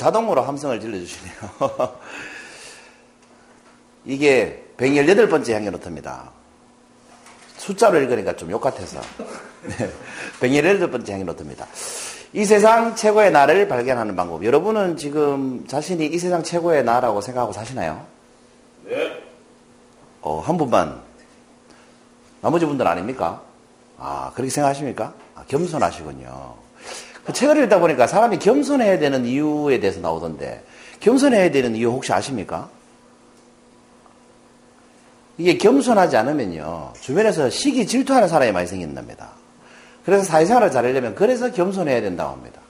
자동으로 0.00 0.40
함성을 0.40 0.80
질러주시네요. 0.80 1.34
이게 4.06 4.64
118번째 4.78 5.52
향기노트입니다. 5.52 6.30
숫자로 7.58 7.98
읽으니까 8.00 8.34
좀 8.34 8.50
욕 8.50 8.62
같아서. 8.62 8.98
네, 9.62 9.90
118번째 10.40 11.10
향기노트입니다. 11.10 11.66
이 12.32 12.44
세상 12.46 12.94
최고의 12.96 13.30
나를 13.30 13.68
발견하는 13.68 14.16
방법. 14.16 14.42
여러분은 14.42 14.96
지금 14.96 15.66
자신이 15.66 16.06
이 16.06 16.18
세상 16.18 16.42
최고의 16.42 16.82
나라고 16.84 17.20
생각하고 17.20 17.52
사시나요? 17.52 18.06
네. 18.86 19.22
어, 20.22 20.40
한 20.40 20.56
분만. 20.56 21.02
나머지 22.40 22.64
분들 22.64 22.86
아닙니까? 22.86 23.42
아, 23.98 24.32
그렇게 24.34 24.50
생각하십니까? 24.50 25.12
아, 25.34 25.44
겸손하시군요. 25.46 26.54
그 27.30 27.32
책을 27.32 27.64
읽다 27.64 27.78
보니까 27.78 28.06
사람이 28.08 28.38
겸손해야 28.40 28.98
되는 28.98 29.24
이유에 29.24 29.78
대해서 29.78 30.00
나오던데, 30.00 30.64
겸손해야 30.98 31.50
되는 31.52 31.76
이유 31.76 31.90
혹시 31.90 32.12
아십니까? 32.12 32.68
이게 35.38 35.56
겸손하지 35.56 36.16
않으면요, 36.16 36.92
주변에서 37.00 37.48
시기 37.48 37.86
질투하는 37.86 38.28
사람이 38.28 38.52
많이 38.52 38.66
생긴답니다. 38.66 39.30
그래서 40.04 40.24
사회생활을 40.24 40.70
잘하려면 40.70 41.14
그래서 41.14 41.52
겸손해야 41.52 42.00
된다고 42.00 42.32
합니다. 42.32 42.60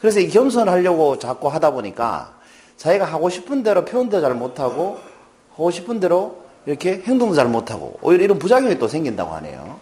그래서 0.00 0.20
이 0.20 0.28
겸손하려고 0.28 1.18
자꾸 1.18 1.48
하다 1.48 1.72
보니까 1.72 2.34
자기가 2.76 3.06
하고 3.06 3.30
싶은 3.30 3.62
대로 3.62 3.84
표현도 3.84 4.20
잘 4.20 4.34
못하고 4.34 4.98
하고 5.52 5.70
싶은 5.70 6.00
대로 6.00 6.44
이렇게 6.66 7.02
행동도 7.06 7.34
잘 7.34 7.46
못하고 7.46 7.98
오히려 8.02 8.24
이런 8.24 8.38
부작용이 8.38 8.78
또 8.78 8.88
생긴다고 8.88 9.32
하네요. 9.36 9.78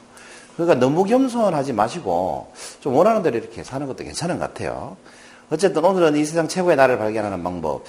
그러니까 0.58 0.74
너무 0.74 1.04
겸손하지 1.04 1.72
마시고 1.72 2.52
좀 2.80 2.96
원하는 2.96 3.22
대로 3.22 3.38
이렇게 3.38 3.62
사는 3.62 3.86
것도 3.86 4.02
괜찮은 4.02 4.40
것 4.40 4.48
같아요. 4.48 4.96
어쨌든 5.50 5.84
오늘은 5.84 6.16
이 6.16 6.24
세상 6.24 6.48
최고의 6.48 6.76
나를 6.76 6.98
발견하는 6.98 7.44
방법. 7.44 7.84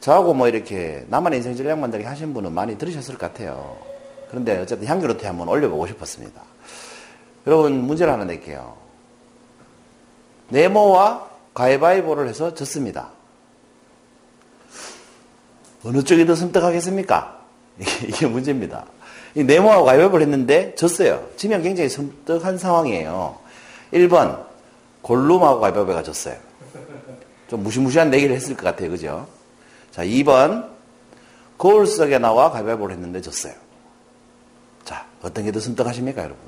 저하고 0.00 0.32
뭐 0.32 0.48
이렇게 0.48 1.04
나만의 1.08 1.40
인생 1.40 1.54
전략 1.54 1.78
만들기 1.78 2.06
하신 2.06 2.32
분은 2.32 2.52
많이 2.52 2.78
들으셨을 2.78 3.18
것 3.18 3.30
같아요. 3.30 3.76
그런데 4.30 4.58
어쨌든 4.58 4.88
향기로태 4.88 5.26
한번 5.26 5.48
올려보고 5.48 5.86
싶었습니다. 5.86 6.40
여러분 7.46 7.82
문제를 7.82 8.10
하나 8.10 8.24
낼게요. 8.24 8.74
네모와 10.48 11.28
가위바위보를 11.52 12.26
해서 12.26 12.54
졌습니다. 12.54 13.10
어느 15.84 16.02
쪽이 16.02 16.24
더 16.24 16.34
선택하겠습니까? 16.34 17.38
이게 18.08 18.26
문제입니다. 18.26 18.86
이 19.34 19.42
네모하고 19.42 19.84
가위바위보를 19.84 20.24
했는데 20.24 20.74
졌어요. 20.76 21.26
지면 21.36 21.62
굉장히 21.62 21.88
섬뜩한 21.88 22.58
상황이에요. 22.58 23.36
1번 23.92 24.44
골룸하고 25.02 25.60
가위바위보가 25.60 26.02
졌어요. 26.02 26.36
좀 27.48 27.62
무시무시한 27.62 28.10
내기를 28.10 28.34
했을 28.34 28.56
것 28.56 28.64
같아요. 28.64 28.90
그죠? 28.90 29.26
자, 29.90 30.04
2번 30.04 30.68
거울 31.58 31.86
속에 31.86 32.18
나와 32.18 32.50
가위바위보를 32.50 32.94
했는데 32.94 33.20
졌어요. 33.20 33.52
자, 34.84 35.06
어떤 35.22 35.44
게더 35.44 35.60
선택하십니까, 35.60 36.22
여러분? 36.22 36.38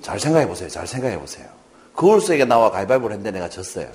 잘 0.00 0.20
생각해 0.20 0.46
보세요. 0.46 0.68
잘 0.68 0.86
생각해 0.86 1.18
보세요. 1.18 1.46
거울 1.94 2.20
속에 2.20 2.44
나와 2.44 2.70
가위바위보를 2.70 3.16
했는데 3.16 3.38
내가 3.38 3.48
졌어요. 3.48 3.88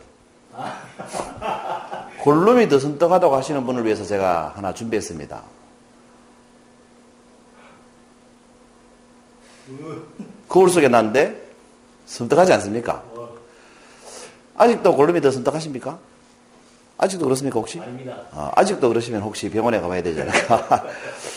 골룸이 2.20 2.68
더 2.68 2.80
선떡하다고 2.80 3.36
하시는 3.36 3.66
분을 3.66 3.86
위해서 3.86 4.04
제가 4.04 4.54
하나 4.56 4.74
준비했습니다. 4.74 5.42
거울 10.48 10.70
속에 10.70 10.88
났는데 10.88 11.50
선떡하지 12.06 12.54
않습니까? 12.54 13.04
아직도 14.58 14.96
골룸이 14.96 15.22
더 15.22 15.32
선떡하십니까? 15.32 16.00
아직도 16.98 17.26
그렇습니까 17.26 17.60
혹시? 17.60 17.80
아, 18.32 18.52
아직도 18.56 18.90
그러시면 18.90 19.22
혹시 19.22 19.50
병원에 19.50 19.80
가봐야 19.80 20.04
되지 20.04 20.22
않을까? 20.22 20.86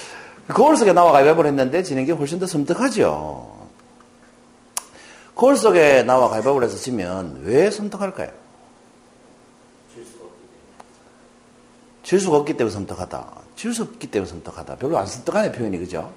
거울 0.49 0.77
속에 0.77 0.93
나와 0.93 1.13
가위바위보를 1.13 1.51
했는데 1.51 1.83
지는 1.85 2.05
게 2.05 2.13
훨씬 2.13 2.39
더 2.41 2.47
섬뜩하죠. 2.47 3.69
거울 5.37 5.57
속에 5.57 6.03
나와 6.03 6.29
가위바위보를 6.29 6.67
해서 6.69 6.77
지면 6.79 7.43
왜 7.45 7.71
섬뜩할까요? 7.71 8.31
질 12.03 12.19
수가 12.21 12.39
없기 12.39 12.57
때문에 12.57 12.73
섬뜩하다. 12.75 13.27
질 13.57 13.73
수 13.73 13.83
없기 13.83 14.11
때문에 14.11 14.29
섬뜩하다. 14.29 14.77
별로 14.77 14.99
안 14.99 15.07
섬뜩하네 15.07 15.53
표현이 15.53 15.79
그죠? 15.79 16.13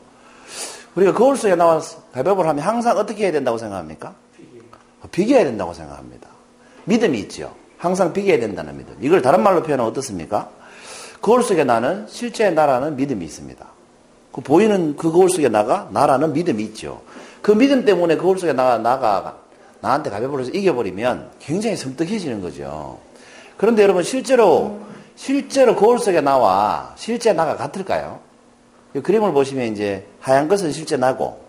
우리가 0.96 1.14
거울 1.14 1.36
속에 1.38 1.56
나와 1.56 1.82
가위바위보를 2.14 2.50
하면 2.50 2.64
항상 2.64 2.98
어떻게 2.98 3.26
해야 3.26 3.32
된다고 3.32 3.58
생각합니까? 3.58 4.14
비교해야 5.12 5.44
된다고 5.46 5.74
생각합니다. 5.74 6.28
믿음이 6.86 7.20
있죠. 7.20 7.54
항상 7.78 8.14
비교해야 8.14 8.40
된다는 8.40 8.78
믿음. 8.78 8.96
이걸 9.02 9.22
다른 9.22 9.44
말로 9.44 9.62
표현하면 9.62 9.92
어떻습니까? 9.92 10.50
거울 11.22 11.44
속에 11.44 11.64
나는 11.64 12.06
실제 12.08 12.50
나라는 12.50 12.96
믿음이 12.96 13.24
있습니다. 13.26 13.66
그 14.32 14.42
보이는 14.42 14.96
그 14.96 15.12
거울 15.12 15.30
속에 15.30 15.50
나가 15.50 15.88
나라는 15.92 16.34
믿음이 16.34 16.64
있죠. 16.66 17.02
그 17.42 17.52
믿음 17.52 17.86
때문에 17.86 18.18
거울 18.18 18.40
속에 18.40 18.54
나가 18.54 18.78
나가 18.78 19.38
나한테 19.82 20.10
해서 20.12 20.52
이겨버리면 20.52 21.32
굉장히 21.40 21.76
섬뜩해지는 21.76 22.42
거죠. 22.42 23.00
그런데 23.58 23.84
여러분 23.84 24.04
실제로 24.04 24.80
실제로 25.16 25.76
거울 25.76 26.00
속에 26.00 26.22
나와 26.22 26.94
실제 26.96 27.34
나가 27.34 27.56
같을까요? 27.56 28.20
이 28.96 29.02
그림을 29.02 29.34
보시면 29.34 29.74
이제 29.74 30.06
하얀 30.22 30.48
것은 30.48 30.72
실제 30.72 30.96
나고 30.96 31.44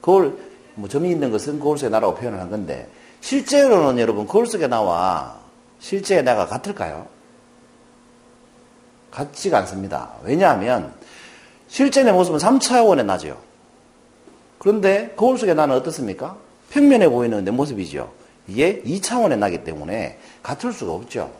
거울 0.00 0.38
뭐 0.74 0.88
점이 0.88 1.10
있는 1.10 1.30
것은 1.30 1.58
거울 1.58 1.76
속에 1.76 1.90
나라고 1.90 2.14
표현을 2.14 2.40
한 2.40 2.50
건데 2.50 2.88
실제로는 3.20 4.00
여러분 4.00 4.26
거울 4.26 4.46
속에 4.46 4.68
나와 4.68 5.38
실제 5.80 6.22
나가 6.22 6.46
같을까요? 6.46 7.06
같지가 9.10 9.58
않습니다. 9.58 10.12
왜냐하면 10.22 10.94
실제 11.68 12.04
내 12.04 12.12
모습은 12.12 12.38
3차원에 12.38 13.04
나죠. 13.04 13.38
그런데 14.58 15.12
거울 15.16 15.36
속에 15.36 15.54
나는 15.54 15.74
어떻습니까? 15.76 16.36
평면에 16.70 17.08
보이는 17.08 17.44
내 17.44 17.50
모습이죠. 17.50 18.12
이게 18.46 18.82
2차원에 18.82 19.38
나기 19.38 19.64
때문에 19.64 20.18
같을 20.42 20.72
수가 20.72 20.92
없죠. 20.92 21.30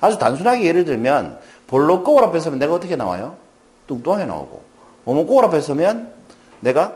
아주 0.00 0.18
단순하게 0.18 0.64
예를 0.64 0.84
들면 0.84 1.38
볼로 1.66 2.02
거울 2.02 2.24
앞에 2.24 2.40
서면 2.40 2.58
내가 2.58 2.74
어떻게 2.74 2.96
나와요? 2.96 3.36
뚱뚱하게 3.86 4.26
나오고 4.26 4.68
몸은 5.08 5.26
앞에 5.44 5.62
서면 5.62 6.12
내가 6.60 6.92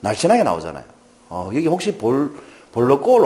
날씬하게 0.00 0.44
나오잖아요. 0.44 0.84
어, 1.28 1.50
여기 1.54 1.66
혹시 1.66 1.94
볼, 1.98 2.32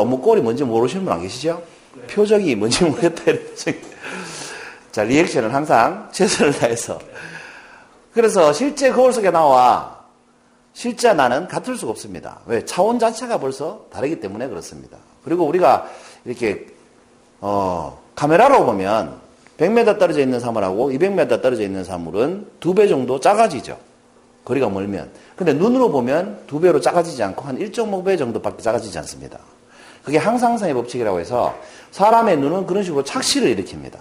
업무 0.00 0.20
거울이 0.20 0.40
뭔지 0.40 0.64
모르시는 0.64 1.04
분 1.04 1.12
안 1.14 1.22
계시죠? 1.22 1.62
네. 1.94 2.06
표적이 2.08 2.56
뭔지 2.56 2.82
모르겠다. 2.84 3.22
자, 4.90 5.04
리액션은 5.04 5.50
항상 5.54 6.08
최선을 6.10 6.52
다해서. 6.52 6.98
그래서 8.12 8.52
실제 8.52 8.90
거울 8.90 9.12
속에 9.12 9.30
나와 9.30 10.00
실제 10.72 11.12
나는 11.12 11.46
같을 11.46 11.76
수가 11.76 11.92
없습니다. 11.92 12.40
왜? 12.46 12.64
차원 12.64 12.98
자체가 12.98 13.38
벌써 13.38 13.86
다르기 13.92 14.18
때문에 14.18 14.48
그렇습니다. 14.48 14.98
그리고 15.22 15.44
우리가 15.44 15.88
이렇게, 16.24 16.66
어, 17.40 18.02
카메라로 18.16 18.66
보면 18.66 19.20
100m 19.58 20.00
떨어져 20.00 20.20
있는 20.20 20.40
사물하고 20.40 20.90
200m 20.90 21.40
떨어져 21.40 21.62
있는 21.62 21.84
사물은 21.84 22.48
두 22.58 22.74
배 22.74 22.88
정도 22.88 23.20
작아지죠. 23.20 23.78
거리가 24.44 24.68
멀면. 24.68 25.10
근데 25.36 25.52
눈으로 25.52 25.90
보면 25.90 26.40
두 26.46 26.60
배로 26.60 26.80
작아지지 26.80 27.22
않고 27.22 27.42
한 27.44 27.58
1.5배 27.58 28.18
정도밖에 28.18 28.62
작아지지 28.62 28.98
않습니다. 28.98 29.38
그게 30.04 30.18
항상성의 30.18 30.74
법칙이라고 30.74 31.20
해서 31.20 31.54
사람의 31.92 32.38
눈은 32.38 32.66
그런 32.66 32.82
식으로 32.82 33.04
착시를 33.04 33.54
일으킵니다. 33.56 33.98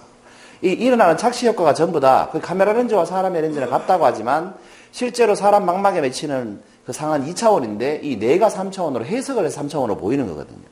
이 0.62 0.68
일어나는 0.68 1.16
착시 1.16 1.46
효과가 1.48 1.74
전부 1.74 2.00
다 2.00 2.28
그 2.32 2.40
카메라 2.40 2.72
렌즈와 2.72 3.04
사람의 3.04 3.42
렌즈는 3.42 3.68
같다고 3.68 4.04
하지만 4.04 4.54
실제로 4.90 5.34
사람 5.34 5.64
망막에 5.66 6.00
맺히는 6.00 6.60
그 6.86 6.92
상한 6.92 7.24
2차원인데 7.26 8.00
이 8.02 8.16
뇌가 8.16 8.48
3차원으로 8.48 9.04
해석을 9.04 9.44
해서 9.44 9.60
3차원으로 9.62 9.98
보이는 9.98 10.26
거거든요. 10.26 10.62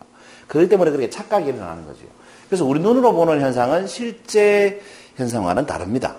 그렇기 0.49 0.69
때문에 0.69 0.91
그렇게 0.91 1.09
착각이 1.09 1.49
일어나는 1.49 1.87
거죠. 1.87 2.01
그래서 2.49 2.65
우리 2.65 2.81
눈으로 2.81 3.13
보는 3.13 3.41
현상은 3.41 3.87
실제 3.87 4.81
현상과는 5.17 5.67
다릅니다. 5.67 6.17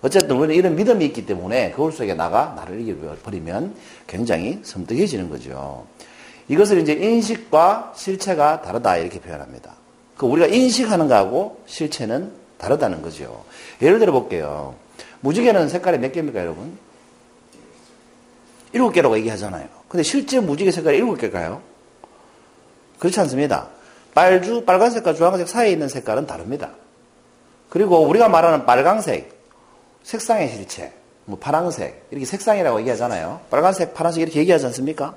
어쨌든 0.00 0.36
우리는 0.36 0.54
이런 0.54 0.76
믿음이 0.76 1.04
있기 1.06 1.26
때문에 1.26 1.72
거울 1.72 1.92
속에 1.92 2.14
나가 2.14 2.54
나를 2.56 2.80
이겨버리면 2.80 3.74
굉장히 4.06 4.60
섬뜩해지는 4.62 5.28
거죠. 5.28 5.86
이것을 6.48 6.78
이제 6.78 6.92
인식과 6.92 7.94
실체가 7.96 8.62
다르다 8.62 8.96
이렇게 8.96 9.20
표현합니다. 9.20 9.72
그 10.16 10.26
우리가 10.26 10.46
인식하는 10.46 11.08
거하고 11.08 11.62
실체는 11.66 12.32
다르다는 12.58 13.02
거죠. 13.02 13.44
예를 13.82 13.98
들어 13.98 14.12
볼게요. 14.12 14.74
무지개는 15.20 15.68
색깔이 15.68 15.98
몇 15.98 16.12
개입니까, 16.12 16.40
여러분? 16.40 16.78
일곱 18.72 18.92
개라고 18.92 19.16
얘기하잖아요. 19.18 19.68
근데 19.88 20.02
실제 20.02 20.40
무지개 20.40 20.70
색깔이 20.70 20.96
일곱 20.96 21.16
개일까요? 21.16 21.62
그렇지 22.98 23.18
않습니다. 23.20 23.68
빨주, 24.14 24.64
빨간색과 24.64 25.14
주황색 25.14 25.48
사이에 25.48 25.70
있는 25.70 25.88
색깔은 25.88 26.26
다릅니다. 26.26 26.70
그리고 27.68 28.00
우리가 28.00 28.28
말하는 28.28 28.66
빨강색, 28.66 29.37
색상의 30.08 30.48
실체, 30.48 30.92
뭐 31.26 31.38
파란색 31.38 32.06
이렇게 32.10 32.24
색상이라고 32.24 32.80
얘기하잖아요. 32.80 33.42
빨간색, 33.50 33.92
파란색 33.92 34.22
이렇게 34.22 34.40
얘기하지 34.40 34.64
않습니까? 34.66 35.14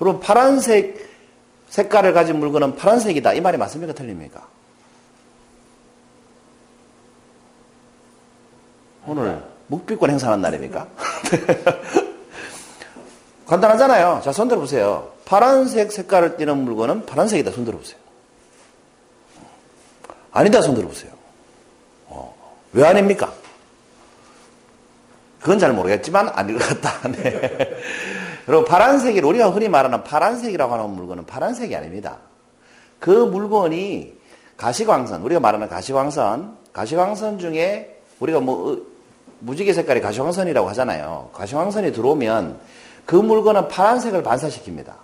여러분 0.00 0.20
파란색 0.20 1.08
색깔을 1.68 2.12
가진 2.12 2.40
물건은 2.40 2.74
파란색이다 2.74 3.34
이 3.34 3.40
말이 3.40 3.56
맞습니까? 3.58 3.92
틀립니까? 3.92 4.44
오늘 9.06 9.44
묵비권 9.68 10.10
행사하는 10.10 10.42
날입니까? 10.42 10.88
간단하잖아요. 13.46 14.22
자, 14.24 14.32
손 14.32 14.48
들어보세요. 14.48 15.12
파란색 15.26 15.92
색깔을 15.92 16.38
띠는 16.38 16.58
물건은 16.58 17.06
파란색이다. 17.06 17.52
손 17.52 17.64
들어보세요. 17.64 18.00
아니다. 20.32 20.60
손 20.60 20.74
들어보세요. 20.74 21.12
어. 22.06 22.34
왜 22.72 22.84
아닙니까? 22.84 23.32
그건 25.44 25.58
잘 25.58 25.74
모르겠지만 25.74 26.24
것 26.24 26.58
같다. 26.58 27.06
네. 27.12 27.78
여러분, 28.48 28.66
파란색이, 28.66 29.20
우리가 29.20 29.50
흔히 29.50 29.68
말하는 29.68 30.02
파란색이라고 30.02 30.72
하는 30.72 30.88
물건은 30.88 31.26
파란색이 31.26 31.76
아닙니다. 31.76 32.16
그 32.98 33.10
물건이 33.10 34.14
가시광선, 34.56 35.20
우리가 35.20 35.40
말하는 35.40 35.68
가시광선, 35.68 36.56
가시광선 36.72 37.38
중에 37.38 38.00
우리가 38.20 38.40
뭐, 38.40 38.86
무지개 39.40 39.74
색깔이 39.74 40.00
가시광선이라고 40.00 40.66
하잖아요. 40.70 41.28
가시광선이 41.34 41.92
들어오면 41.92 42.58
그 43.04 43.14
물건은 43.14 43.68
파란색을 43.68 44.22
반사시킵니다. 44.22 44.94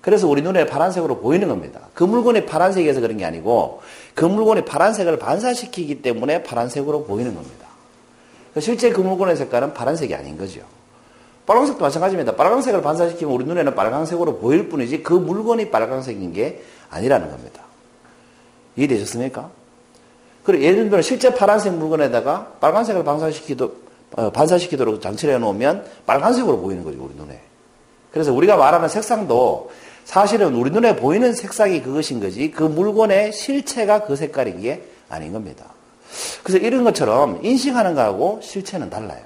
그래서 0.00 0.26
우리 0.26 0.42
눈에 0.42 0.66
파란색으로 0.66 1.20
보이는 1.20 1.46
겁니다. 1.46 1.82
그 1.94 2.02
물건이 2.02 2.46
파란색이어서 2.46 3.00
그런 3.00 3.18
게 3.18 3.24
아니고 3.24 3.82
그 4.14 4.24
물건이 4.24 4.64
파란색을 4.64 5.20
반사시키기 5.20 6.02
때문에 6.02 6.42
파란색으로 6.42 7.04
보이는 7.04 7.36
겁니다. 7.36 7.73
실제 8.60 8.90
그 8.90 9.00
물건의 9.00 9.36
색깔은 9.36 9.74
파란색이 9.74 10.14
아닌 10.14 10.38
거죠. 10.38 10.60
빨간색도 11.46 11.82
마찬가지입니다. 11.82 12.36
빨간색을 12.36 12.82
반사시키면 12.82 13.34
우리 13.34 13.44
눈에는 13.44 13.74
빨간색으로 13.74 14.38
보일 14.38 14.68
뿐이지 14.68 15.02
그 15.02 15.12
물건이 15.12 15.70
빨간색인 15.70 16.32
게 16.32 16.62
아니라는 16.90 17.30
겁니다. 17.30 17.62
이해되셨습니까? 18.76 19.50
그리고 20.42 20.62
예를 20.62 20.76
들면 20.84 21.02
실제 21.02 21.34
파란색 21.34 21.74
물건에다가 21.74 22.52
빨간색을 22.60 23.04
반사시키도 23.04 23.84
어, 24.16 24.30
반사시키도록 24.30 25.00
장치를 25.00 25.34
해놓으면 25.34 25.84
빨간색으로 26.06 26.60
보이는 26.60 26.84
거죠, 26.84 27.02
우리 27.02 27.14
눈에. 27.14 27.40
그래서 28.12 28.32
우리가 28.32 28.56
말하는 28.56 28.88
색상도 28.88 29.72
사실은 30.04 30.54
우리 30.54 30.70
눈에 30.70 30.96
보이는 30.96 31.32
색상이 31.32 31.82
그것인 31.82 32.20
거지 32.20 32.50
그 32.50 32.62
물건의 32.62 33.32
실체가 33.32 34.04
그 34.04 34.14
색깔인 34.14 34.60
게 34.60 34.84
아닌 35.08 35.32
겁니다. 35.32 35.73
그래서 36.42 36.64
이런 36.64 36.84
것처럼 36.84 37.40
인식하는 37.44 37.94
거하고 37.94 38.40
실체는 38.42 38.90
달라요. 38.90 39.22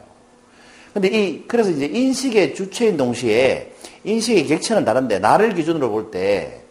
근데 0.93 1.09
이, 1.09 1.45
그래서 1.47 1.71
이제 1.71 1.87
인식의 1.87 2.55
주체인 2.55 2.97
동시에 2.97 3.73
인식의 4.05 4.47
객체는 4.47 4.85
다른데 4.85 5.19
나를 5.19 5.55
기준으로 5.55 5.91
볼 5.91 6.11
때 6.11 6.69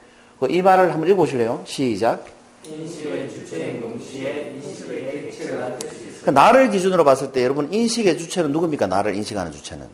이 0.49 0.61
말을 0.61 0.91
한번 0.93 1.09
읽어보실래요? 1.09 1.63
시작. 1.65 2.23
인식의 2.63 3.29
주체인 3.31 3.81
동시에 3.81 4.53
인식의 4.55 5.31
객체가 5.31 5.79
될수 5.79 5.95
있습니다. 5.95 6.21
그러니까 6.21 6.31
나를 6.31 6.69
기준으로 6.69 7.03
봤을 7.03 7.31
때 7.31 7.43
여러분 7.43 7.73
인식의 7.73 8.19
주체는 8.19 8.51
누굽니까? 8.51 8.85
나를 8.85 9.15
인식하는 9.15 9.51
주체는. 9.51 9.87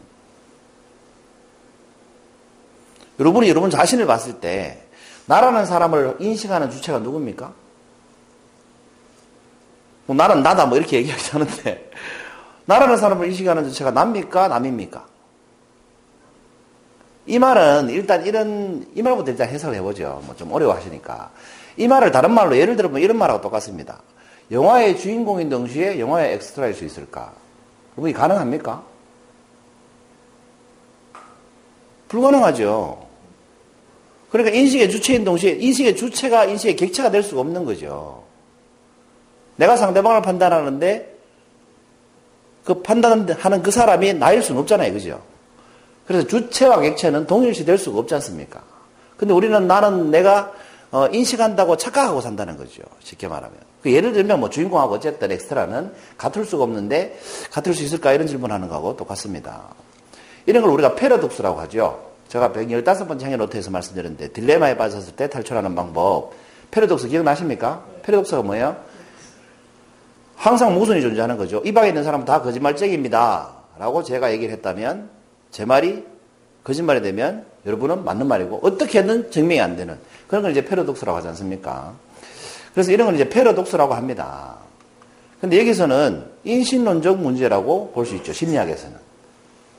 여러분이 3.19 3.47
여러분 3.47 3.69
자신을 3.69 4.05
봤을 4.05 4.41
때 4.41 4.79
나라는 5.27 5.65
사람을 5.65 6.17
인식하는 6.19 6.71
주체가 6.71 6.99
누굽니까? 6.99 7.53
뭐 10.05 10.15
나는 10.15 10.43
나다 10.43 10.65
뭐 10.65 10.77
이렇게 10.77 10.97
얘기하지 10.97 11.35
않은데 11.35 11.89
나라는 12.65 12.97
사람을 12.97 13.27
인식하는 13.27 13.65
주체가 13.69 13.91
남입니까? 13.91 14.47
남입니까? 14.47 15.05
이 17.25 17.39
말은 17.39 17.89
일단 17.89 18.25
이런 18.25 18.85
이 18.95 19.01
말부터 19.01 19.31
일단 19.31 19.47
해석을 19.47 19.75
해보죠. 19.75 20.21
뭐 20.25 20.35
좀 20.35 20.51
어려워하시니까 20.51 21.31
이 21.77 21.87
말을 21.87 22.11
다른 22.11 22.31
말로 22.33 22.57
예를 22.57 22.75
들면 22.75 23.01
이런 23.01 23.17
말하고 23.17 23.41
똑같습니다. 23.41 24.01
영화의 24.51 24.97
주인공인 24.97 25.49
동시에 25.49 25.99
영화의 25.99 26.33
엑스트라일 26.33 26.73
수 26.73 26.83
있을까? 26.85 27.33
이 27.97 28.11
가능합니까? 28.11 28.83
불가능하죠. 32.09 33.07
그러니까 34.29 34.55
인식의 34.55 34.89
주체인 34.89 35.23
동시에 35.23 35.51
인식의 35.53 35.95
주체가 35.95 36.45
인식의 36.45 36.75
객체가 36.75 37.09
될 37.09 37.23
수가 37.23 37.41
없는 37.41 37.65
거죠. 37.65 38.23
내가 39.55 39.75
상대방을 39.77 40.21
판단하는데 40.21 41.13
그 42.65 42.81
판단하는 42.81 43.61
그 43.61 43.71
사람이 43.71 44.13
나일 44.13 44.41
수는 44.41 44.61
없잖아요. 44.61 44.93
그죠? 44.93 45.21
그래서 46.07 46.27
주체와 46.27 46.79
객체는 46.81 47.27
동일시 47.27 47.65
될 47.65 47.77
수가 47.77 47.99
없지 47.99 48.13
않습니까? 48.15 48.61
근데 49.17 49.33
우리는 49.33 49.67
나는 49.67 50.11
내가 50.11 50.51
어, 50.91 51.07
인식한다고 51.07 51.75
착각하고 51.77 52.21
산다는 52.21 52.55
거죠. 52.55 52.83
쉽게 52.99 53.27
말하면. 53.27 53.57
그 53.81 53.91
예를 53.91 54.13
들면 54.13 54.39
뭐 54.39 54.49
주인공하고 54.49 54.93
어쨌든 54.93 55.31
엑스트라는 55.31 55.91
같을 56.17 56.45
수가 56.45 56.63
없는데 56.63 57.19
같을 57.51 57.73
수 57.73 57.83
있을까 57.83 58.13
이런 58.13 58.27
질문하는 58.27 58.67
거하고 58.69 58.95
똑같습니다. 58.95 59.69
이런 60.45 60.61
걸 60.61 60.71
우리가 60.71 60.95
패러독스라고 60.95 61.59
하죠. 61.61 62.11
제가 62.27 62.49
115번째 62.51 63.23
향기 63.23 63.37
노트에서 63.37 63.71
말씀드렸는데 63.71 64.29
딜레마에 64.29 64.77
빠졌을 64.77 65.15
때 65.15 65.29
탈출하는 65.29 65.73
방법. 65.73 66.31
패러독스 66.69 67.07
기억나십니까? 67.07 67.83
패러독스가 68.03 68.43
뭐예요? 68.43 68.77
항상 70.43 70.73
모순이 70.75 71.01
존재하는 71.01 71.37
거죠. 71.37 71.61
이 71.63 71.71
방에 71.71 71.87
있는 71.87 72.03
사람은 72.03 72.25
다 72.25 72.41
거짓말쟁입니다. 72.41 73.53
라고 73.79 74.03
제가 74.03 74.33
얘기를 74.33 74.53
했다면 74.53 75.09
제 75.51 75.63
말이 75.63 76.03
거짓말이 76.65 77.01
되면 77.01 77.45
여러분은 77.65 78.03
맞는 78.03 78.27
말이고 78.27 78.59
어떻게든 78.61 79.31
증명이 79.31 79.61
안 79.61 79.77
되는 79.77 79.97
그런 80.27 80.41
걸 80.41 80.51
이제 80.51 80.65
패러독스라고 80.65 81.17
하지 81.17 81.29
않습니까? 81.29 81.93
그래서 82.73 82.91
이런 82.91 83.07
걸 83.07 83.15
이제 83.15 83.29
패러독스라고 83.29 83.93
합니다. 83.93 84.57
근데 85.39 85.57
여기서는 85.59 86.25
인식론적 86.43 87.19
문제라고 87.19 87.91
볼 87.93 88.05
수 88.05 88.13
있죠. 88.15 88.33
심리학에서는. 88.33 88.97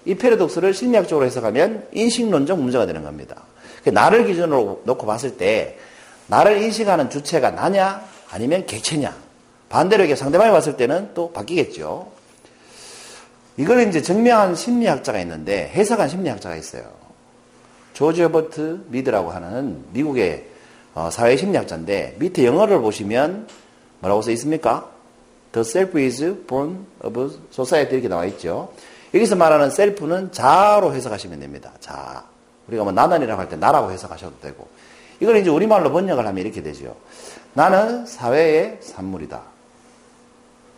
이 0.07 0.15
패러독스를 0.15 0.73
심리학적으로 0.73 1.27
해석하면 1.27 1.89
인식론적 1.93 2.59
문제가 2.59 2.87
되는 2.87 3.03
겁니다. 3.03 3.43
나를 3.85 4.25
기준으로 4.25 4.81
놓고 4.85 5.07
봤을 5.07 5.37
때 5.37 5.77
나를 6.29 6.63
인식하는 6.63 7.11
주체가 7.11 7.51
나냐 7.51 8.03
아니면 8.31 8.65
객체냐 8.65 9.24
반대로 9.75 10.05
이렇게 10.05 10.15
상대방이 10.15 10.53
봤을 10.53 10.77
때는 10.77 11.11
또 11.15 11.33
바뀌겠죠. 11.33 12.13
이걸 13.57 13.89
이제 13.89 14.01
증명한 14.03 14.55
심리학자가 14.55 15.19
있는데 15.19 15.69
해석한 15.75 16.09
심리학자가 16.09 16.55
있어요. 16.55 16.85
조지 17.93 18.23
허버트 18.23 18.85
미드라고 18.87 19.33
하는 19.33 19.83
미국의 19.93 20.47
어, 20.95 21.11
사회 21.11 21.37
심리학자인데 21.37 22.17
밑에 22.21 22.47
영어를 22.47 22.81
보시면 22.83 23.49
뭐라고 23.99 24.23
써 24.23 24.31
있습니까? 24.31 24.89
The 25.51 25.63
self 25.69 25.99
is 25.99 26.45
born 26.47 26.87
of 27.03 27.37
society 27.53 27.95
이렇게 27.95 28.07
나와 28.07 28.27
있죠. 28.27 28.73
여기서 29.13 29.35
말하는 29.35 29.71
셀프는 29.71 30.31
자로 30.31 30.95
해석하시면 30.95 31.41
됩니다. 31.41 31.73
자. 31.81 32.23
우리가 32.69 32.85
뭐 32.85 32.93
나는이라고 32.93 33.41
할 33.41 33.49
때 33.49 33.57
나라고 33.57 33.91
해석하셔도 33.91 34.39
되고. 34.41 34.69
이걸 35.19 35.39
이제 35.39 35.51
우리말로 35.51 35.91
번역을 35.91 36.25
하면 36.25 36.45
이렇게 36.45 36.63
되죠. 36.63 36.95
나는 37.55 38.07
사회의 38.07 38.79
산물이다. 38.81 39.54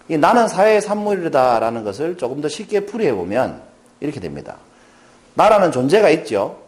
이 0.09 0.17
나는 0.17 0.49
사회의 0.49 0.81
산물이다라는 0.81 1.85
것을 1.85 2.17
조금 2.17 2.41
더 2.41 2.49
쉽게 2.49 2.87
풀이해 2.87 3.13
보면 3.13 3.63
이렇게 4.01 4.21
됩니다. 4.21 4.57
나라는 5.35 5.73
존재가 5.73 6.11
있죠. 6.11 6.63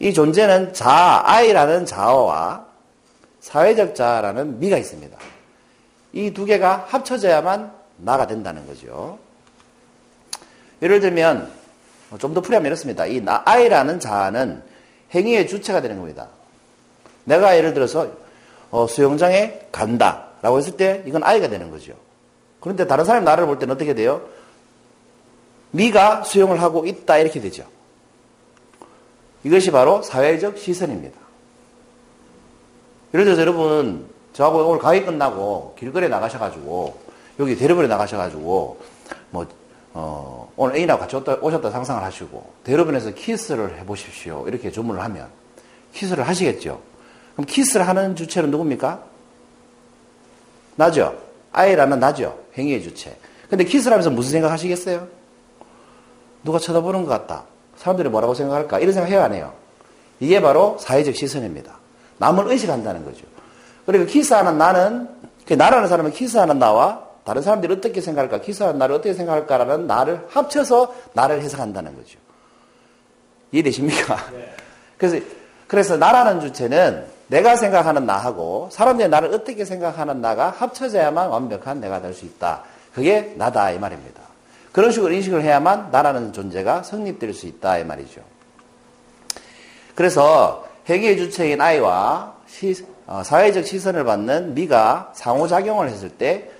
이 0.00 0.12
존재는 0.12 0.74
자, 0.74 1.22
아이라는 1.24 1.86
자어와 1.86 2.66
사회적 3.40 3.94
자라는 3.94 4.58
미가 4.60 4.76
있습니다. 4.78 5.16
이 6.12 6.32
두 6.32 6.44
개가 6.44 6.86
합쳐져야만 6.88 7.72
나가 7.98 8.26
된다는 8.26 8.66
거죠. 8.66 9.18
예를 10.82 11.00
들면 11.00 11.50
좀 12.18 12.32
더 12.34 12.40
풀이하면 12.40 12.66
이렇습니다. 12.66 13.06
이 13.06 13.22
아이라는 13.26 14.00
자아는 14.00 14.62
행위의 15.14 15.46
주체가 15.46 15.80
되는 15.82 15.98
겁니다. 15.98 16.28
내가 17.24 17.56
예를 17.56 17.74
들어서 17.74 18.08
어, 18.70 18.86
수영장에 18.86 19.68
간다라고 19.72 20.58
했을 20.58 20.76
때 20.76 21.02
이건 21.06 21.22
아이가 21.22 21.48
되는 21.48 21.70
거죠. 21.70 21.92
그런데 22.60 22.86
다른 22.86 23.04
사람이 23.04 23.24
나를 23.24 23.46
볼 23.46 23.58
때는 23.58 23.74
어떻게 23.74 23.94
돼요? 23.94 24.22
미가 25.70 26.24
수영을 26.24 26.60
하고 26.62 26.86
있다 26.86 27.18
이렇게 27.18 27.40
되죠. 27.40 27.64
이것이 29.44 29.70
바로 29.70 30.02
사회적 30.02 30.58
시선입니다. 30.58 31.18
예를 33.14 33.24
들어서 33.24 33.40
여러분 33.40 34.08
저하고 34.32 34.68
오늘 34.68 34.80
가위 34.80 35.04
끝나고 35.04 35.74
길거리에 35.78 36.08
나가셔가지고 36.08 37.00
여기 37.40 37.56
대로변에 37.56 37.88
나가셔가지고 37.88 38.78
뭐 39.30 39.46
어, 39.94 40.52
오늘 40.56 40.76
애인하고 40.76 41.00
같이 41.00 41.16
오셨다, 41.16 41.38
오셨다 41.40 41.70
상상을 41.70 42.02
하시고 42.02 42.52
대로변에서 42.64 43.12
키스를 43.12 43.78
해보십시오 43.78 44.46
이렇게 44.46 44.70
주문을 44.70 45.02
하면 45.02 45.28
키스를 45.92 46.26
하시겠죠. 46.28 46.80
그럼 47.32 47.46
키스를 47.46 47.86
하는 47.88 48.14
주체는 48.14 48.50
누굽니까? 48.50 49.02
나죠. 50.76 51.27
I라는 51.52 51.98
나죠. 52.00 52.38
행위의 52.56 52.82
주체. 52.82 53.16
근데 53.48 53.64
키스를 53.64 53.92
하면서 53.92 54.10
무슨 54.10 54.32
생각 54.32 54.52
하시겠어요? 54.52 55.08
누가 56.44 56.58
쳐다보는 56.58 57.04
것 57.04 57.10
같다. 57.10 57.44
사람들이 57.76 58.08
뭐라고 58.08 58.34
생각할까? 58.34 58.78
이런 58.80 58.92
생각 58.92 59.08
해요, 59.08 59.22
안 59.22 59.32
해요? 59.32 59.52
이게 60.20 60.40
바로 60.40 60.76
사회적 60.78 61.14
시선입니다. 61.14 61.78
남을 62.18 62.48
의식한다는 62.48 63.04
거죠. 63.04 63.24
그리고 63.86 64.04
키스하는 64.04 64.58
나는, 64.58 65.08
그 65.46 65.54
나라는 65.54 65.88
사람은 65.88 66.12
키스하는 66.12 66.58
나와 66.58 67.08
다른 67.24 67.42
사람들이 67.42 67.74
어떻게 67.74 68.00
생각할까, 68.00 68.40
기사는 68.40 68.78
나를 68.78 68.94
어떻게 68.96 69.12
생각할까라는 69.14 69.86
나를 69.86 70.26
합쳐서 70.30 70.94
나를 71.12 71.42
해석한다는 71.42 71.94
거죠. 71.94 72.18
이해되십니까? 73.52 74.16
네. 74.32 74.54
그래서, 74.96 75.24
그래서 75.66 75.96
나라는 75.98 76.40
주체는 76.40 77.04
내가 77.28 77.56
생각하는 77.56 78.06
나하고 78.06 78.68
사람들이 78.72 79.08
나를 79.08 79.32
어떻게 79.34 79.64
생각하는 79.64 80.20
나가 80.20 80.50
합쳐져야만 80.50 81.28
완벽한 81.28 81.80
내가 81.80 82.00
될 82.00 82.14
수 82.14 82.24
있다. 82.24 82.62
그게 82.94 83.34
나다 83.36 83.70
이 83.70 83.78
말입니다. 83.78 84.20
그런 84.72 84.90
식으로 84.90 85.12
인식을 85.12 85.42
해야만 85.42 85.90
나라는 85.90 86.32
존재가 86.32 86.82
성립될 86.82 87.34
수 87.34 87.46
있다 87.46 87.78
이 87.78 87.84
말이죠. 87.84 88.20
그래서 89.94 90.66
회계의 90.88 91.16
주체인 91.18 91.60
아이와 91.60 92.34
시, 92.46 92.74
어, 93.06 93.22
사회적 93.24 93.66
시선을 93.66 94.04
받는 94.04 94.54
미가 94.54 95.12
상호작용을 95.14 95.88
했을 95.88 96.08
때 96.08 96.50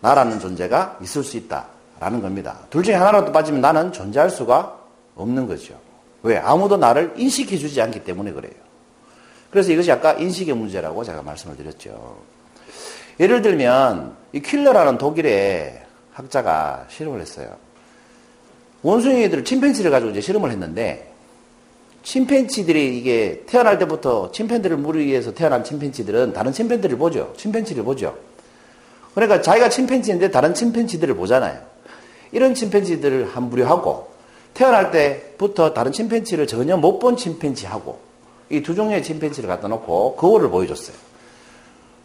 나라는 0.00 0.38
존재가 0.38 0.98
있을 1.02 1.24
수 1.24 1.36
있다라는 1.36 2.22
겁니다. 2.22 2.58
둘 2.70 2.84
중에 2.84 2.94
하나라도 2.94 3.32
빠지면 3.32 3.60
나는 3.60 3.92
존재할 3.92 4.30
수가 4.30 4.78
없는 5.16 5.48
거죠. 5.48 5.74
왜? 6.22 6.36
아무도 6.36 6.76
나를 6.76 7.14
인식해 7.16 7.56
주지 7.56 7.80
않기 7.82 8.04
때문에 8.04 8.32
그래요. 8.32 8.67
그래서 9.50 9.72
이것이 9.72 9.90
아까 9.90 10.12
인식의 10.12 10.54
문제라고 10.54 11.04
제가 11.04 11.22
말씀을 11.22 11.56
드렸죠. 11.56 12.18
예를 13.18 13.42
들면 13.42 14.16
이 14.32 14.40
킬러라는 14.40 14.98
독일의 14.98 15.82
학자가 16.12 16.86
실험을 16.88 17.20
했어요. 17.20 17.56
원숭이들 18.82 19.44
침팬지를 19.44 19.90
가지고 19.90 20.10
이제 20.10 20.20
실험을 20.20 20.50
했는데 20.50 21.12
침팬지들이 22.04 22.98
이게 22.98 23.42
태어날 23.46 23.78
때부터 23.78 24.30
침팬들을 24.30 24.76
무리해서 24.76 25.34
태어난 25.34 25.64
침팬지들은 25.64 26.32
다른 26.32 26.52
침팬들을 26.52 26.96
보죠. 26.96 27.34
침팬지를 27.36 27.82
보죠. 27.84 28.16
그러니까 29.14 29.42
자기가 29.42 29.68
침팬지인데 29.68 30.30
다른 30.30 30.54
침팬지들을 30.54 31.16
보잖아요. 31.16 31.60
이런 32.30 32.54
침팬지들을 32.54 33.34
한 33.34 33.50
부류하고 33.50 34.08
태어날 34.54 34.90
때부터 34.90 35.74
다른 35.74 35.92
침팬지를 35.92 36.46
전혀 36.46 36.76
못 36.76 36.98
본 36.98 37.16
침팬지하고 37.16 38.07
이 38.50 38.62
두 38.62 38.74
종류의 38.74 39.02
침팬지를 39.02 39.48
갖다 39.48 39.68
놓고 39.68 40.16
거울을 40.16 40.50
보여줬어요. 40.50 40.96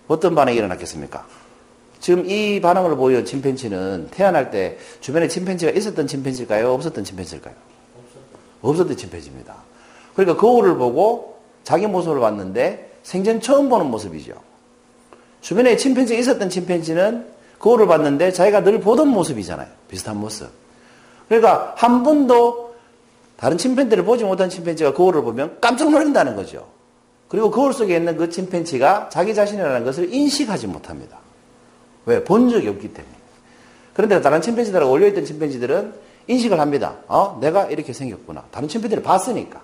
어떤 0.07 0.35
반응이 0.35 0.57
일어났겠습니까? 0.57 1.25
지금 1.99 2.29
이 2.29 2.59
반응을 2.59 2.97
보여 2.97 3.23
침팬지는 3.23 4.09
태어날 4.11 4.51
때 4.51 4.77
주변에 4.99 5.27
침팬지가 5.29 5.71
있었던 5.71 6.05
침팬지일까요? 6.05 6.73
없었던 6.73 7.03
침팬지일까요? 7.03 7.55
없었던 8.61 8.97
침팬지입니다. 8.97 9.55
그러니까 10.13 10.39
거울을 10.39 10.75
보고 10.77 11.39
자기 11.63 11.87
모습을 11.87 12.19
봤는데 12.19 12.97
생전 13.03 13.39
처음 13.39 13.69
보는 13.69 13.87
모습이죠. 13.87 14.33
주변에 15.39 15.77
침팬지가 15.77 16.19
있었던 16.19 16.49
침팬지는 16.49 17.27
거울을 17.59 17.87
봤는데 17.87 18.31
자기가 18.33 18.63
늘 18.63 18.81
보던 18.81 19.07
모습이잖아요. 19.07 19.67
비슷한 19.87 20.17
모습. 20.17 20.49
그러니까 21.29 21.73
한 21.77 22.03
번도 22.03 22.72
다른 23.43 23.57
침팬지를 23.57 24.05
보지 24.05 24.23
못한 24.23 24.49
침팬지가 24.49 24.93
거울을 24.93 25.21
보면 25.21 25.57
깜짝 25.59 25.91
놀란다는 25.91 26.37
거죠. 26.37 26.65
그리고 27.27 27.51
거울 27.51 27.73
속에 27.73 27.97
있는 27.97 28.15
그 28.15 28.29
침팬지가 28.29 29.09
자기 29.09 29.35
자신이라는 29.35 29.83
것을 29.83 30.13
인식하지 30.13 30.67
못합니다. 30.67 31.17
왜? 32.05 32.23
본 32.23 32.49
적이 32.49 32.69
없기 32.69 32.93
때문에. 32.93 33.13
그런데 33.93 34.21
다른 34.21 34.41
침팬지들하고 34.41 34.89
올려있던 34.89 35.25
침팬지들은 35.25 35.93
인식을 36.27 36.57
합니다. 36.57 36.95
어? 37.09 37.37
내가 37.41 37.65
이렇게 37.65 37.91
생겼구나. 37.91 38.45
다른 38.49 38.69
침팬지를 38.69 39.03
봤으니까. 39.03 39.59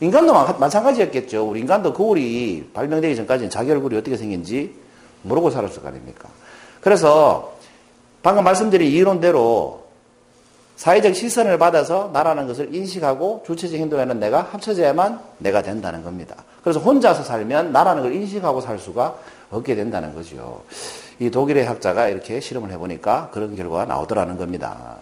인간도 0.00 0.32
마찬가지였겠죠. 0.32 1.46
우리 1.46 1.60
인간도 1.60 1.92
거울이 1.92 2.70
발명되기 2.72 3.16
전까지는 3.16 3.50
자기 3.50 3.70
얼굴이 3.70 3.98
어떻게 3.98 4.16
생긴지 4.16 4.74
모르고 5.20 5.50
살았을 5.50 5.82
거 5.82 5.88
아닙니까? 5.88 6.30
그래서 6.80 7.52
방금 8.22 8.44
말씀드린 8.44 8.90
이론대로 8.90 9.81
사회적 10.82 11.14
시선을 11.14 11.58
받아서 11.58 12.10
나라는 12.12 12.48
것을 12.48 12.74
인식하고 12.74 13.44
주체적 13.46 13.78
행동하는 13.78 14.18
내가 14.18 14.42
합쳐져야만 14.42 15.20
내가 15.38 15.62
된다는 15.62 16.02
겁니다. 16.02 16.34
그래서 16.60 16.80
혼자서 16.80 17.22
살면 17.22 17.70
나라는 17.70 18.02
걸 18.02 18.12
인식하고 18.12 18.60
살 18.60 18.80
수가 18.80 19.16
없게 19.52 19.76
된다는 19.76 20.12
거죠. 20.12 20.64
이 21.20 21.30
독일의 21.30 21.66
학자가 21.66 22.08
이렇게 22.08 22.40
실험을 22.40 22.72
해보니까 22.72 23.30
그런 23.32 23.54
결과가 23.54 23.84
나오더라는 23.84 24.36
겁니다. 24.36 24.96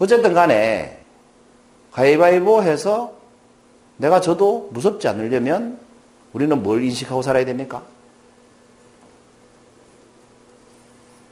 어쨌든 0.00 0.34
간에 0.34 0.98
가위바위보 1.92 2.64
해서 2.64 3.12
내가 3.98 4.20
저도 4.20 4.70
무섭지 4.72 5.06
않으려면 5.06 5.78
우리는 6.32 6.60
뭘 6.60 6.82
인식하고 6.82 7.22
살아야 7.22 7.44
됩니까? 7.44 7.84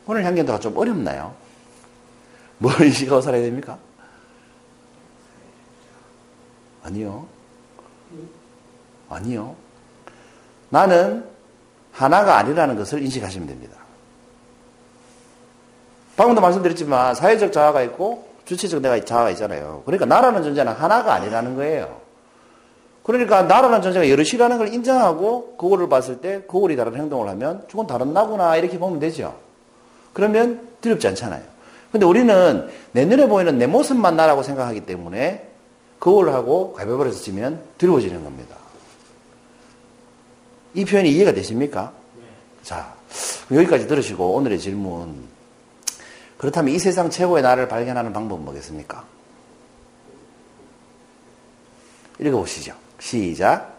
오늘 0.07 0.25
향견도가 0.25 0.61
좀 0.61 0.77
어렵나요? 0.77 1.48
뭘 2.59 2.81
인식하고 2.87 3.21
살아야 3.21 3.43
됩니까? 3.43 3.79
아니요. 6.83 7.27
아니요. 9.09 9.57
나는 10.71 11.25
하나가 11.93 12.37
아니라는 12.39 12.77
것을 12.77 13.03
인식하시면 13.03 13.49
됩니다. 13.49 13.77
방금도 16.17 16.41
말씀드렸지만 16.41 17.15
사회적 17.15 17.53
자아가 17.53 17.83
있고 17.83 18.29
주체적 18.45 18.83
내가 18.83 19.03
자아가 19.05 19.31
있잖아요. 19.31 19.83
그러니까 19.85 20.07
나라는 20.07 20.43
존재는 20.43 20.73
하나가 20.73 21.15
아니라는 21.15 21.57
거예요. 21.57 22.01
그러니까 23.03 23.43
나라는 23.43 23.83
존재가 23.83 24.11
여럿이라는 24.11 24.59
걸 24.59 24.75
인정하고 24.75 25.57
그거를 25.57 25.89
봤을 25.89 26.21
때 26.21 26.43
그거리 26.43 26.77
다른 26.77 26.95
행동을 26.95 27.29
하면 27.29 27.65
저건 27.71 27.87
다른 27.87 28.13
나구나 28.13 28.57
이렇게 28.57 28.79
보면 28.79 28.99
되죠. 28.99 29.35
그러면 30.13 30.69
두렵지 30.81 31.07
않잖아요. 31.09 31.43
근데 31.91 32.05
우리는 32.05 32.69
내 32.93 33.05
눈에 33.05 33.27
보이는 33.27 33.57
내 33.59 33.67
모습만 33.67 34.17
나라고 34.17 34.43
생각하기 34.43 34.87
때문에 34.87 35.49
그걸 35.99 36.31
하고 36.33 36.73
가위바위보를 36.75 37.13
지면 37.13 37.63
두려워지는 37.79 38.23
겁니다. 38.25 38.57
이 40.75 40.85
표현이 40.85 41.11
이해가 41.11 41.33
되십니까? 41.33 41.93
네. 42.17 42.23
자, 42.63 42.95
여기까지 43.51 43.87
들으시고 43.87 44.35
오늘의 44.35 44.59
질문. 44.59 45.27
그렇다면 46.37 46.75
이 46.75 46.79
세상 46.79 47.11
최고의 47.11 47.43
나를 47.43 47.67
발견하는 47.69 48.13
방법은 48.13 48.45
뭐겠습니까? 48.45 49.05
읽어보시죠. 52.21 52.75
시작. 53.01 53.77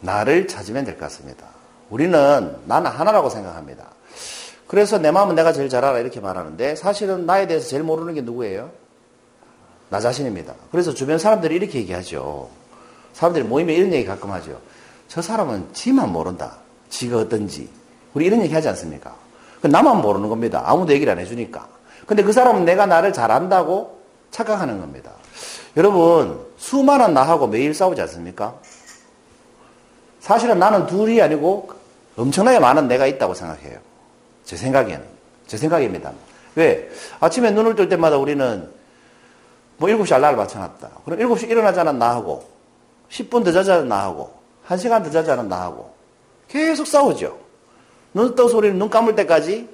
나를 0.00 0.46
찾으면 0.46 0.84
될 0.84 0.94
것 0.94 1.00
같습니다. 1.02 1.46
우리는 1.90 2.56
나는 2.66 2.90
하나라고 2.90 3.30
생각합니다. 3.30 3.86
그래서 4.66 4.98
내 4.98 5.10
마음은 5.10 5.34
내가 5.34 5.52
제일 5.52 5.68
잘 5.68 5.84
알아 5.84 5.98
이렇게 5.98 6.20
말하는데 6.20 6.76
사실은 6.76 7.24
나에 7.24 7.46
대해서 7.46 7.68
제일 7.68 7.82
모르는 7.82 8.14
게 8.14 8.20
누구예요? 8.20 8.70
나 9.88 9.98
자신입니다. 10.00 10.54
그래서 10.70 10.92
주변 10.92 11.18
사람들이 11.18 11.54
이렇게 11.54 11.78
얘기하죠. 11.78 12.50
사람들이 13.14 13.44
모이면 13.44 13.74
이런 13.74 13.92
얘기 13.92 14.04
가끔 14.04 14.30
하죠. 14.32 14.60
저 15.08 15.22
사람은 15.22 15.68
지만 15.72 16.12
모른다. 16.12 16.58
지가 16.90 17.16
어떤지. 17.16 17.70
우리 18.12 18.26
이런 18.26 18.42
얘기 18.42 18.52
하지 18.52 18.68
않습니까? 18.68 19.14
나만 19.62 20.02
모르는 20.02 20.28
겁니다. 20.28 20.62
아무도 20.66 20.92
얘기를 20.92 21.10
안 21.10 21.18
해주니까. 21.18 21.66
근데 22.06 22.22
그 22.22 22.32
사람은 22.32 22.64
내가 22.66 22.86
나를 22.86 23.12
잘 23.12 23.30
안다고 23.30 23.98
착각하는 24.30 24.80
겁니다. 24.80 25.12
여러분, 25.76 26.46
수많은 26.58 27.14
나하고 27.14 27.46
매일 27.46 27.74
싸우지 27.74 28.00
않습니까? 28.02 28.54
사실은 30.20 30.58
나는 30.58 30.86
둘이 30.86 31.22
아니고 31.22 31.77
엄청나게 32.22 32.58
많은 32.58 32.88
내가 32.88 33.06
있다고 33.06 33.34
생각해요. 33.34 33.78
제 34.44 34.56
생각에는. 34.56 35.04
제 35.46 35.56
생각입니다. 35.56 36.12
왜? 36.54 36.90
아침에 37.20 37.50
눈을 37.50 37.74
뜰 37.74 37.88
때마다 37.88 38.16
우리는 38.18 38.68
뭐 39.76 39.88
7시 39.88 40.12
알람을 40.12 40.36
맞춰놨다. 40.36 40.90
그럼 41.04 41.18
7시 41.18 41.48
일어나자는 41.48 41.98
나하고, 41.98 42.44
10분 43.10 43.44
더 43.44 43.52
자자는 43.52 43.88
나하고, 43.88 44.32
1시간 44.68 45.04
더 45.04 45.10
자자는 45.10 45.48
나하고, 45.48 45.94
계속 46.48 46.86
싸우죠. 46.86 47.38
눈 48.12 48.34
떠서 48.34 48.56
우리는 48.56 48.78
눈 48.78 48.90
감을 48.90 49.14
때까지 49.14 49.68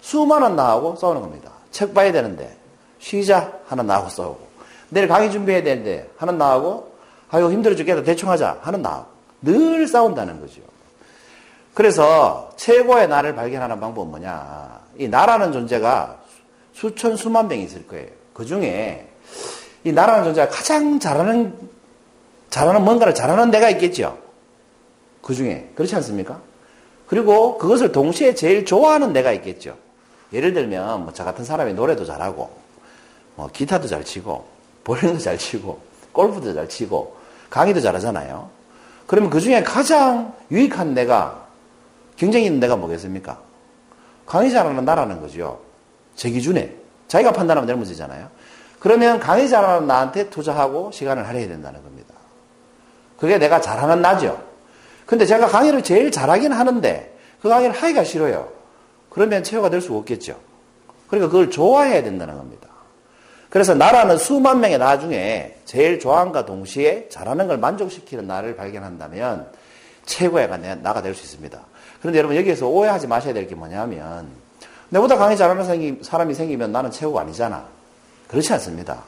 수많은 0.00 0.54
나하고 0.54 0.96
싸우는 0.96 1.20
겁니다. 1.20 1.50
책 1.72 1.92
봐야 1.92 2.12
되는데, 2.12 2.60
쉬자 3.00 3.52
하는 3.66 3.86
나하고 3.86 4.08
싸우고 4.08 4.38
내일 4.90 5.08
강의 5.08 5.30
준비해야 5.30 5.62
되는데 5.62 6.08
하는 6.16 6.38
나하고 6.38 6.92
아유 7.30 7.50
힘들어 7.50 7.74
죽겠다 7.74 8.02
대충 8.02 8.30
하자 8.30 8.58
하는 8.60 8.82
나하고 8.82 9.06
늘 9.42 9.88
싸운다는 9.88 10.40
거죠. 10.40 10.60
그래서 11.74 12.50
최고의 12.56 13.08
나를 13.08 13.34
발견하는 13.34 13.80
방법은 13.80 14.10
뭐냐. 14.10 14.80
이 14.98 15.08
나라는 15.08 15.52
존재가 15.52 16.18
수천 16.72 17.16
수만 17.16 17.48
명이 17.48 17.64
있을 17.64 17.86
거예요. 17.86 18.08
그 18.34 18.44
중에 18.44 19.08
이 19.84 19.92
나라는 19.92 20.24
존재가 20.24 20.48
가장 20.48 20.98
잘하는 20.98 21.56
잘하는 22.50 22.84
뭔가를 22.84 23.14
잘하는 23.14 23.50
데가 23.50 23.70
있겠죠. 23.70 24.18
그 25.22 25.34
중에 25.34 25.70
그렇지 25.74 25.94
않습니까? 25.96 26.40
그리고 27.06 27.58
그것을 27.58 27.92
동시에 27.92 28.34
제일 28.34 28.64
좋아하는 28.64 29.12
데가 29.12 29.32
있겠죠. 29.32 29.76
예를 30.32 30.52
들면 30.52 31.02
뭐 31.02 31.12
저 31.12 31.24
같은 31.24 31.44
사람이 31.44 31.74
노래도 31.74 32.04
잘하고 32.04 32.50
뭐 33.36 33.48
기타도 33.52 33.88
잘 33.88 34.04
치고 34.04 34.46
볼링도 34.84 35.18
잘 35.18 35.38
치고 35.38 35.80
골프도 36.12 36.54
잘 36.54 36.68
치고 36.68 37.16
강의도 37.48 37.80
잘하잖아요. 37.80 38.48
그러면 39.06 39.30
그 39.30 39.40
중에 39.40 39.62
가장 39.62 40.34
유익한 40.52 40.94
내가, 40.94 41.39
경쟁이 42.20 42.44
있는 42.44 42.60
내가 42.60 42.76
뭐겠습니까? 42.76 43.40
강의자라는 44.26 44.84
나라는 44.84 45.22
거죠. 45.22 45.62
제 46.16 46.28
기준에. 46.28 46.76
자기가 47.08 47.32
판단하면 47.32 47.66
될 47.66 47.76
문제잖아요. 47.76 48.28
그러면 48.78 49.18
강의자라는 49.18 49.86
나한테 49.86 50.28
투자하고 50.28 50.90
시간을 50.92 51.26
할애해야 51.26 51.48
된다는 51.48 51.82
겁니다. 51.82 52.12
그게 53.16 53.38
내가 53.38 53.62
잘하는 53.62 54.02
나죠. 54.02 54.38
근데 55.06 55.24
제가 55.24 55.46
강의를 55.46 55.82
제일 55.82 56.10
잘하긴 56.10 56.52
하는데 56.52 57.18
그 57.40 57.48
강의를 57.48 57.74
하기가 57.74 58.04
싫어요. 58.04 58.50
그러면 59.08 59.42
최고가 59.42 59.70
될수 59.70 59.96
없겠죠. 59.96 60.38
그러니까 61.08 61.30
그걸 61.30 61.50
좋아해야 61.50 62.02
된다는 62.02 62.36
겁니다. 62.36 62.68
그래서 63.48 63.74
나라는 63.74 64.18
수만 64.18 64.60
명의 64.60 64.76
나 64.76 64.98
중에 64.98 65.58
제일 65.64 65.98
좋아함과 65.98 66.44
동시에 66.44 67.08
잘하는 67.08 67.48
걸 67.48 67.56
만족시키는 67.56 68.26
나를 68.26 68.56
발견한다면 68.56 69.50
최고의 70.04 70.48
나가 70.82 71.00
될 71.00 71.14
수 71.14 71.22
있습니다. 71.22 71.69
그런데 72.00 72.18
여러분 72.18 72.36
여기에서 72.36 72.66
오해하지 72.66 73.06
마셔야 73.06 73.34
될 73.34 73.46
게 73.46 73.54
뭐냐면 73.54 74.28
내보다 74.88 75.16
강의 75.16 75.36
잘하는 75.36 76.02
사람이 76.02 76.34
생기면 76.34 76.72
나는 76.72 76.90
최고가 76.90 77.20
아니잖아. 77.22 77.64
그렇지 78.28 78.52
않습니다. 78.54 79.02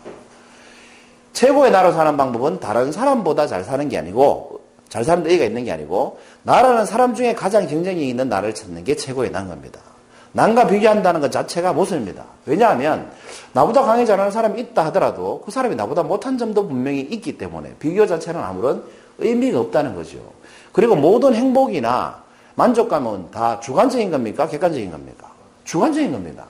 최고의 1.33 1.71
나로 1.73 1.93
사는 1.93 2.17
방법은 2.17 2.61
다른 2.61 2.93
사람보다 2.93 3.47
잘 3.47 3.65
사는 3.65 3.89
게 3.89 3.99
아니고 3.99 4.61
잘 4.89 5.05
사는 5.05 5.25
의의가 5.27 5.45
있는 5.45 5.65
게 5.65 5.73
아니고 5.73 6.19
나라는 6.43 6.85
사람 6.87 7.15
중에 7.15 7.35
가장 7.35 7.67
경쟁이 7.67 8.09
있는 8.09 8.29
나를 8.29 8.55
찾는 8.55 8.85
게 8.85 8.95
최고의 8.97 9.31
난 9.33 9.49
겁니다. 9.49 9.81
남과 10.33 10.67
비교한다는 10.67 11.21
것 11.21 11.33
자체가 11.33 11.73
모순입니다. 11.73 12.25
왜냐하면 12.47 13.11
나보다 13.53 13.83
강의 13.83 14.07
잘하는 14.07 14.31
사람이 14.31 14.61
있다 14.61 14.85
하더라도 14.87 15.43
그 15.45 15.51
사람이 15.51 15.75
나보다 15.77 16.03
못한 16.03 16.39
점도 16.39 16.67
분명히 16.69 17.01
있기 17.01 17.39
때문에 17.39 17.75
비교 17.79 18.07
자체는 18.07 18.41
아무런 18.41 18.85
의미가 19.19 19.59
없다는 19.61 19.95
거죠. 19.95 20.19
그리고 20.73 20.97
모든 20.97 21.35
행복이나 21.35 22.22
만족감은 22.55 23.31
다 23.31 23.61
주관적인 23.61 24.11
겁니까? 24.11 24.47
객관적인 24.47 24.91
겁니까? 24.91 25.31
주관적인 25.65 26.13
겁니다. 26.13 26.45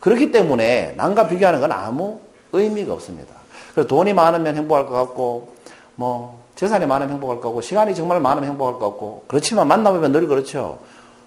그렇기 0.00 0.30
때문에 0.30 0.94
남과 0.96 1.28
비교하는 1.28 1.60
건 1.60 1.72
아무 1.72 2.20
의미가 2.52 2.92
없습니다. 2.94 3.34
그래서 3.72 3.88
돈이 3.88 4.12
많으면 4.14 4.56
행복할 4.56 4.86
것 4.86 4.94
같고, 4.94 5.54
뭐, 5.94 6.40
재산이 6.56 6.86
많으면 6.86 7.14
행복할 7.14 7.36
것 7.40 7.48
같고, 7.48 7.60
시간이 7.60 7.94
정말 7.94 8.20
많으면 8.20 8.48
행복할 8.48 8.74
것 8.74 8.90
같고, 8.90 9.24
그렇지만 9.28 9.68
만나보면 9.68 10.12
늘 10.12 10.26
그렇죠. 10.26 10.78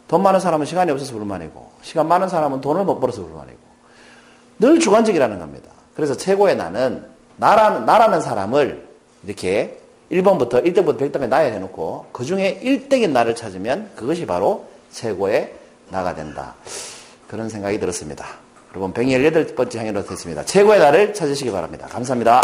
돈 0.07 0.21
많은 0.21 0.39
사람은 0.39 0.65
시간이 0.65 0.91
없어서 0.91 1.13
불만이고, 1.13 1.71
시간 1.81 2.07
많은 2.07 2.27
사람은 2.27 2.61
돈을 2.61 2.83
못 2.83 2.99
벌어서 2.99 3.21
불만이고, 3.21 3.59
늘 4.59 4.79
주관적이라는 4.79 5.39
겁니다. 5.39 5.69
그래서 5.95 6.15
최고의 6.17 6.57
나는, 6.57 7.05
나라는, 7.37 7.85
나라는 7.85 8.21
사람을 8.21 8.87
이렇게 9.25 9.79
1번부터 10.13 10.63
1등부터 10.65 10.99
100등까지 10.99 11.27
나야 11.27 11.51
해놓고, 11.53 12.07
그 12.11 12.25
중에 12.25 12.59
1등인 12.63 13.11
나를 13.11 13.35
찾으면 13.35 13.91
그것이 13.95 14.25
바로 14.25 14.65
최고의 14.91 15.53
나가 15.89 16.15
된다. 16.15 16.55
그런 17.27 17.49
생각이 17.49 17.79
들었습니다. 17.79 18.25
여러분, 18.71 18.93
118번째 18.93 19.77
향연로 19.77 20.05
됐습니다. 20.05 20.43
최고의 20.45 20.79
나를 20.79 21.13
찾으시기 21.13 21.51
바랍니다. 21.51 21.87
감사합니다. 21.87 22.41